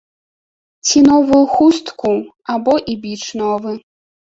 Ці 0.85 1.03
новую 1.09 1.43
хустку, 1.57 2.09
або 2.57 2.73
і 2.95 2.99
біч 3.07 3.23
новы! 3.45 3.79